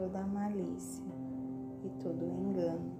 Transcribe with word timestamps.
toda 0.00 0.26
malícia 0.26 1.04
e 1.84 1.90
todo 2.02 2.24
engano, 2.24 2.90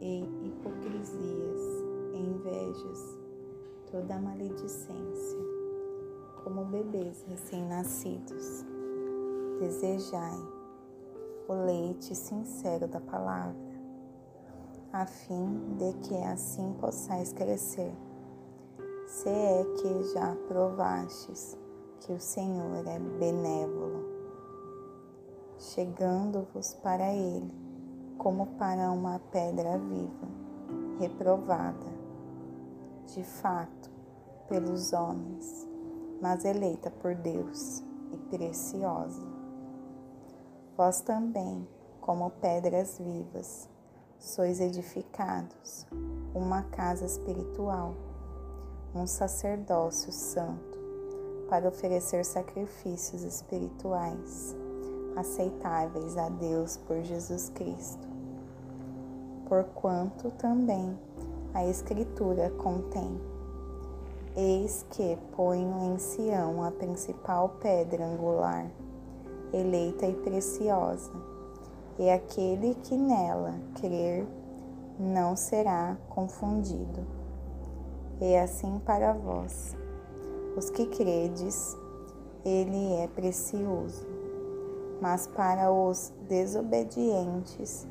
e, 0.00 0.24
hipocrisias, 0.44 1.62
e 2.14 2.18
invejas, 2.18 3.18
toda 3.88 4.18
maledicência, 4.18 5.38
como 6.42 6.64
bebês 6.64 7.24
recém-nascidos. 7.28 8.64
Desejai 9.60 10.36
o 11.46 11.52
leite 11.52 12.12
sincero 12.12 12.88
da 12.88 13.00
palavra, 13.00 13.54
a 14.92 15.06
fim 15.06 15.76
de 15.76 15.92
que 16.08 16.16
assim 16.24 16.72
possais 16.80 17.32
crescer. 17.32 17.94
Se 19.06 19.28
é 19.28 19.64
que 19.80 20.02
já 20.12 20.34
provastes 20.48 21.56
que 22.00 22.12
o 22.12 22.20
Senhor 22.20 22.84
é 22.84 22.98
benévolo, 22.98 23.77
chegando-vos 25.58 26.74
para 26.74 27.12
Ele 27.12 27.52
como 28.16 28.46
para 28.58 28.90
uma 28.90 29.18
pedra 29.30 29.76
viva, 29.78 30.28
reprovada, 30.98 31.98
de 33.06 33.22
fato, 33.22 33.90
pelos 34.48 34.92
homens, 34.92 35.68
mas 36.20 36.44
eleita 36.44 36.90
por 36.90 37.14
Deus 37.14 37.82
e 38.12 38.16
preciosa. 38.30 39.22
Vós 40.76 41.00
também, 41.00 41.66
como 42.00 42.30
pedras 42.30 42.98
vivas, 42.98 43.68
sois 44.18 44.60
edificados, 44.60 45.86
uma 46.34 46.62
casa 46.62 47.04
espiritual, 47.04 47.94
um 48.94 49.06
sacerdócio 49.06 50.12
santo, 50.12 50.78
para 51.48 51.68
oferecer 51.68 52.24
sacrifícios 52.24 53.22
espirituais 53.22 54.56
aceitáveis 55.18 56.16
a 56.16 56.28
Deus 56.28 56.76
por 56.76 57.02
Jesus 57.02 57.50
Cristo. 57.50 58.06
Porquanto 59.48 60.30
também 60.32 60.96
a 61.52 61.64
Escritura 61.66 62.50
contém: 62.50 63.20
Eis 64.36 64.84
que 64.90 65.18
ponho 65.34 65.92
em 65.92 65.98
Sião 65.98 66.62
a 66.62 66.70
principal 66.70 67.56
pedra 67.60 68.04
angular, 68.04 68.70
eleita 69.52 70.06
e 70.06 70.14
preciosa, 70.14 71.10
e 71.98 72.08
aquele 72.10 72.74
que 72.76 72.96
nela 72.96 73.54
crer 73.80 74.26
não 74.98 75.34
será 75.34 75.96
confundido. 76.08 77.06
E 78.20 78.36
assim 78.36 78.80
para 78.84 79.12
vós, 79.12 79.76
os 80.56 80.70
que 80.70 80.86
credes, 80.86 81.76
ele 82.44 82.94
é 82.94 83.06
precioso 83.08 84.17
mas 85.00 85.26
para 85.26 85.72
os 85.72 86.12
desobedientes, 86.28 87.86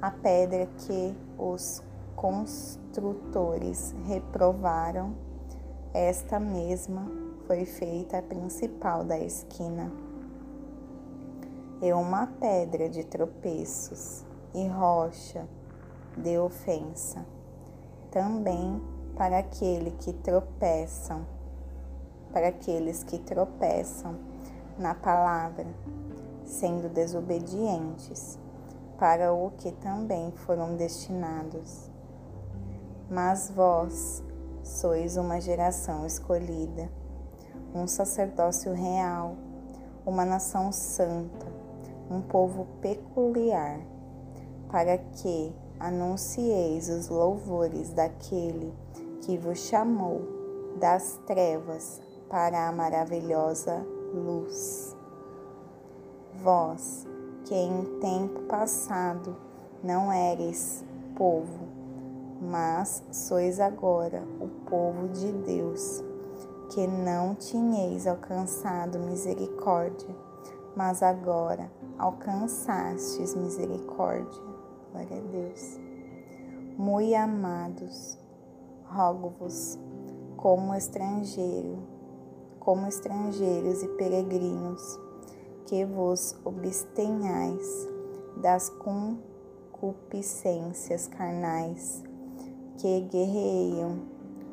a 0.00 0.10
pedra 0.10 0.66
que 0.78 1.14
os 1.38 1.82
construtores 2.16 3.94
reprovaram, 4.06 5.14
esta 5.94 6.38
mesma 6.38 7.10
foi 7.46 7.64
feita 7.64 8.18
a 8.18 8.22
principal 8.22 9.04
da 9.04 9.18
esquina. 9.18 9.90
E 11.80 11.92
uma 11.92 12.26
pedra 12.26 12.88
de 12.88 13.04
tropeços 13.04 14.24
e 14.52 14.66
rocha 14.66 15.46
de 16.16 16.36
ofensa, 16.38 17.24
também 18.10 18.82
para 19.16 19.38
aquele 19.38 19.92
que 19.92 20.12
tropeçam, 20.12 21.24
para 22.32 22.48
aqueles 22.48 23.04
que 23.04 23.18
tropeçam 23.18 24.16
na 24.76 24.94
palavra 24.94 25.66
sendo 26.48 26.88
desobedientes, 26.88 28.38
para 28.98 29.32
o 29.32 29.52
que 29.52 29.70
também 29.70 30.32
foram 30.32 30.74
destinados. 30.74 31.88
Mas 33.08 33.50
vós 33.50 34.22
sois 34.62 35.16
uma 35.16 35.40
geração 35.40 36.04
escolhida, 36.04 36.90
um 37.74 37.86
sacerdócio 37.86 38.72
real, 38.72 39.36
uma 40.04 40.24
nação 40.24 40.72
santa, 40.72 41.46
um 42.10 42.20
povo 42.20 42.66
peculiar, 42.80 43.78
para 44.70 44.98
que 44.98 45.54
anuncieis 45.78 46.88
os 46.88 47.08
louvores 47.08 47.90
daquele 47.90 48.74
que 49.20 49.38
vos 49.38 49.58
chamou 49.58 50.22
das 50.80 51.20
trevas 51.26 52.00
para 52.28 52.68
a 52.68 52.72
maravilhosa 52.72 53.86
luz 54.12 54.87
vós 56.42 57.06
que 57.44 57.54
em 57.54 57.84
tempo 58.00 58.42
passado 58.42 59.36
não 59.82 60.12
eres 60.12 60.84
povo, 61.16 61.66
mas 62.40 63.02
sois 63.10 63.58
agora 63.58 64.22
o 64.40 64.48
povo 64.68 65.08
de 65.08 65.32
Deus, 65.32 66.04
que 66.70 66.86
não 66.86 67.34
tinhais 67.34 68.06
alcançado 68.06 68.98
misericórdia, 68.98 70.14
mas 70.76 71.02
agora 71.02 71.70
alcançastes 71.98 73.34
misericórdia. 73.34 74.42
Glória 74.92 75.18
a 75.18 75.32
Deus. 75.32 75.80
Muito 76.76 77.14
amados, 77.16 78.18
rogo-vos 78.84 79.78
como 80.36 80.74
estrangeiro, 80.74 81.78
como 82.60 82.86
estrangeiros 82.86 83.82
e 83.82 83.88
peregrinos, 83.88 85.07
que 85.68 85.84
vos 85.84 86.34
abstenhais 86.46 87.86
das 88.38 88.70
concupiscências 88.70 91.06
carnais 91.06 92.02
que 92.78 93.02
guerreiam 93.02 93.98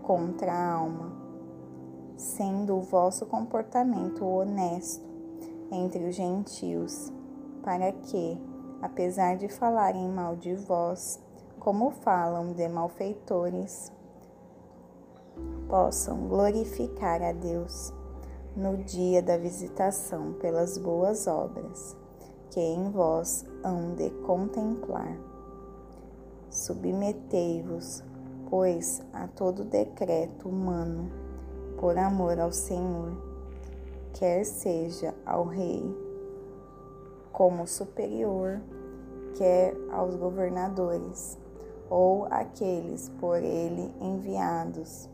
contra 0.03 0.51
a 0.51 0.73
alma, 0.73 1.13
sendo 2.17 2.75
o 2.75 2.81
vosso 2.81 3.25
comportamento 3.25 4.25
honesto 4.25 5.05
entre 5.71 6.05
os 6.05 6.15
gentios, 6.15 7.13
para 7.63 7.93
que, 7.93 8.37
apesar 8.81 9.37
de 9.37 9.47
falarem 9.47 10.09
mal 10.09 10.35
de 10.35 10.53
vós, 10.53 11.17
como 11.59 11.91
falam 11.91 12.51
de 12.51 12.67
malfeitores, 12.67 13.89
possam 15.69 16.27
glorificar 16.27 17.23
a 17.23 17.31
Deus 17.31 17.93
no 18.55 18.77
dia 18.77 19.21
da 19.21 19.35
visitação 19.35 20.31
pelas 20.33 20.77
boas 20.77 21.27
obras 21.27 21.97
que 22.49 22.61
em 22.61 22.89
vós 22.89 23.45
hão 23.61 23.95
de 23.95 24.09
contemplar. 24.25 25.17
Submetei-vos, 26.49 28.01
pois, 28.49 29.01
a 29.11 29.27
todo 29.27 29.65
decreto 29.65 30.47
humano, 30.47 31.11
por 31.77 31.97
amor 31.97 32.39
ao 32.39 32.53
Senhor, 32.53 33.11
quer 34.13 34.45
seja 34.45 35.13
ao 35.25 35.43
Rei 35.43 35.83
como 37.33 37.67
superior, 37.67 38.61
quer 39.37 39.75
aos 39.91 40.15
governadores, 40.15 41.37
ou 41.89 42.25
aqueles 42.31 43.09
por 43.19 43.43
ele 43.43 43.93
enviados 43.99 45.09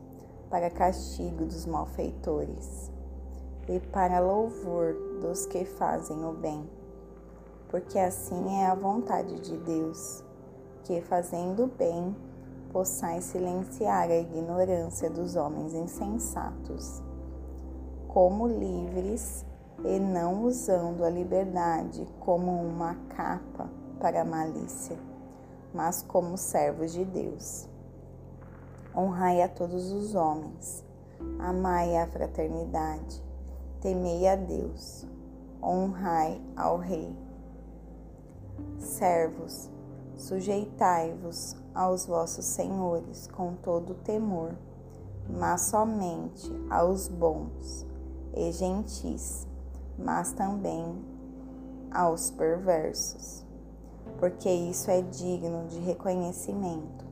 para 0.48 0.70
castigo 0.70 1.44
dos 1.44 1.66
malfeitores 1.66 2.91
e 3.72 3.80
para 3.80 4.20
louvor 4.20 4.94
dos 5.22 5.46
que 5.46 5.64
fazem 5.64 6.22
o 6.26 6.32
bem, 6.32 6.68
porque 7.70 7.98
assim 7.98 8.60
é 8.60 8.66
a 8.66 8.74
vontade 8.74 9.40
de 9.40 9.56
Deus, 9.56 10.22
que 10.84 11.00
fazendo 11.00 11.64
o 11.64 11.66
bem 11.68 12.14
possais 12.70 13.24
silenciar 13.24 14.10
a 14.10 14.16
ignorância 14.16 15.08
dos 15.08 15.36
homens 15.36 15.72
insensatos, 15.72 17.02
como 18.08 18.46
livres 18.46 19.42
e 19.84 19.98
não 19.98 20.44
usando 20.44 21.02
a 21.02 21.08
liberdade 21.08 22.06
como 22.20 22.52
uma 22.52 22.94
capa 23.16 23.70
para 23.98 24.20
a 24.20 24.24
malícia, 24.24 24.98
mas 25.72 26.02
como 26.02 26.36
servos 26.36 26.92
de 26.92 27.06
Deus. 27.06 27.66
Honrai 28.94 29.40
a 29.40 29.48
todos 29.48 29.90
os 29.92 30.14
homens, 30.14 30.84
amai 31.38 31.96
a 31.96 32.06
fraternidade 32.06 33.31
temei 33.82 34.28
a 34.28 34.36
Deus, 34.36 35.04
honrai 35.60 36.40
ao 36.56 36.78
Rei. 36.78 37.12
Servos, 38.78 39.68
sujeitai-vos 40.14 41.56
aos 41.74 42.06
vossos 42.06 42.44
senhores 42.44 43.26
com 43.26 43.54
todo 43.56 43.94
temor, 43.96 44.54
mas 45.28 45.62
somente 45.62 46.48
aos 46.70 47.08
bons 47.08 47.84
e 48.34 48.52
gentis, 48.52 49.48
mas 49.98 50.32
também 50.32 51.04
aos 51.90 52.30
perversos, 52.30 53.44
porque 54.18 54.48
isso 54.48 54.92
é 54.92 55.02
digno 55.02 55.66
de 55.66 55.80
reconhecimento, 55.80 57.04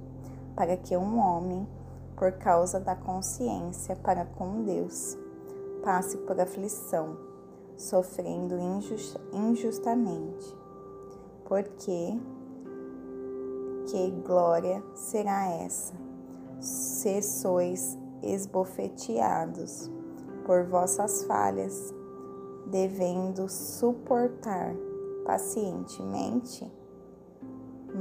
para 0.55 0.77
que 0.77 0.97
um 0.97 1.19
homem, 1.19 1.67
por 2.15 2.31
causa 2.33 2.79
da 2.79 2.95
consciência 2.95 3.97
para 3.97 4.25
com 4.25 4.63
Deus, 4.63 5.19
passe 5.83 6.17
por 6.19 6.41
aflição, 6.41 7.17
sofrendo 7.77 8.57
injustamente. 9.33 10.57
Porque 11.45 12.19
que 13.87 14.11
glória 14.25 14.83
será 14.95 15.47
essa? 15.51 15.95
Se 16.61 17.21
sois 17.23 17.99
esbofeteados 18.23 19.91
por 20.45 20.65
vossas 20.65 21.25
falhas, 21.25 21.95
devendo 22.67 23.49
suportar 23.49 24.75
pacientemente, 25.25 26.71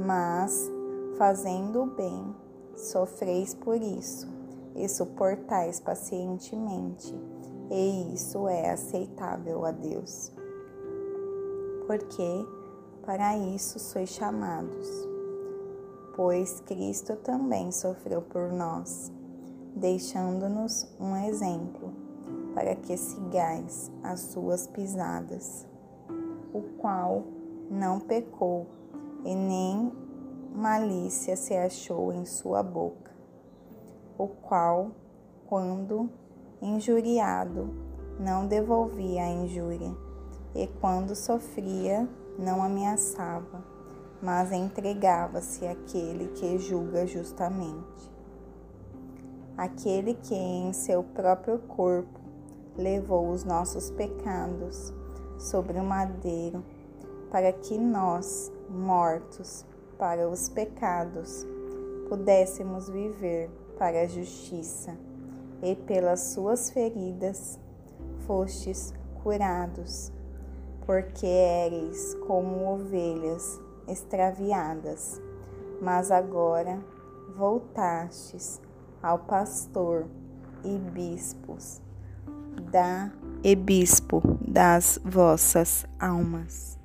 mas 0.06 0.70
fazendo 1.16 1.82
o 1.82 1.86
bem, 1.86 2.34
sofreis 2.76 3.54
por 3.54 3.80
isso 3.80 4.28
e 4.74 4.88
suportais 4.88 5.80
pacientemente, 5.80 7.14
e 7.70 8.14
isso 8.14 8.48
é 8.48 8.70
aceitável 8.70 9.64
a 9.64 9.70
Deus. 9.70 10.32
Porque 11.86 12.46
para 13.04 13.36
isso 13.36 13.78
sois 13.78 14.10
chamados, 14.10 14.88
pois 16.16 16.60
Cristo 16.60 17.16
também 17.16 17.70
sofreu 17.70 18.20
por 18.22 18.52
nós, 18.52 19.10
deixando-nos 19.74 20.86
um 21.00 21.16
exemplo 21.16 21.92
para 22.54 22.74
que 22.74 22.96
sigais 22.96 23.90
as 24.02 24.20
suas 24.20 24.66
pisadas, 24.66 25.66
o 26.52 26.62
qual 26.78 27.24
não 27.70 28.00
pecou 28.00 28.66
e 29.24 29.34
nem 29.34 29.92
malícia 30.54 31.36
se 31.36 31.54
achou 31.54 32.12
em 32.12 32.24
sua 32.24 32.62
boca, 32.62 33.12
o 34.18 34.26
qual, 34.26 34.90
quando 35.46 36.10
injuriado, 36.60 37.70
não 38.18 38.46
devolvia 38.46 39.22
a 39.22 39.28
injúria, 39.28 39.94
e 40.54 40.66
quando 40.80 41.14
sofria, 41.14 42.08
não 42.38 42.62
ameaçava, 42.62 43.62
mas 44.22 44.52
entregava-se 44.52 45.66
àquele 45.66 46.28
que 46.28 46.58
julga 46.58 47.06
justamente. 47.06 48.10
Aquele 49.56 50.14
que 50.14 50.34
em 50.34 50.72
seu 50.72 51.02
próprio 51.02 51.58
corpo 51.60 52.20
levou 52.76 53.30
os 53.30 53.44
nossos 53.44 53.90
pecados 53.90 54.92
sobre 55.38 55.78
o 55.78 55.84
madeiro, 55.84 56.64
para 57.30 57.52
que 57.52 57.78
nós, 57.78 58.50
mortos 58.68 59.64
para 59.98 60.28
os 60.28 60.48
pecados, 60.48 61.46
pudéssemos 62.08 62.88
viver 62.88 63.50
para 63.78 64.02
a 64.02 64.06
justiça, 64.06 64.96
e 65.62 65.74
pelas 65.74 66.20
suas 66.20 66.70
feridas 66.70 67.58
fostes 68.26 68.94
curados, 69.22 70.12
porque 70.86 71.26
éreis 71.26 72.14
como 72.26 72.72
ovelhas 72.72 73.60
extraviadas, 73.86 75.20
mas 75.80 76.10
agora 76.10 76.78
voltastes 77.36 78.60
ao 79.02 79.18
pastor 79.18 80.06
e 80.64 80.78
bispos 80.78 81.80
da 82.70 83.10
e 83.42 83.56
bispo 83.56 84.22
das 84.46 85.00
vossas 85.04 85.86
almas. 85.98 86.78